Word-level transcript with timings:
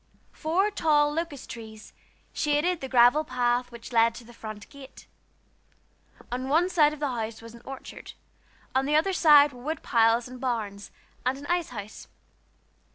Four 0.31 0.71
tall 0.71 1.13
locust 1.13 1.51
trees 1.51 1.93
shaded 2.33 2.81
the 2.81 2.89
gravel 2.89 3.23
path 3.23 3.71
which 3.71 3.93
led 3.93 4.15
to 4.15 4.23
the 4.23 4.33
front 4.33 4.67
gate. 4.69 5.05
On 6.31 6.49
one 6.49 6.69
side 6.69 6.91
of 6.91 6.99
the 6.99 7.09
house 7.09 7.39
was 7.39 7.53
an 7.53 7.61
orchard; 7.65 8.13
on 8.73 8.87
the 8.87 8.95
other 8.95 9.13
side 9.13 9.53
were 9.53 9.61
wood 9.61 9.83
piles 9.83 10.27
and 10.27 10.41
barns, 10.41 10.89
and 11.23 11.37
an 11.37 11.45
ice 11.45 11.69
house. 11.69 12.07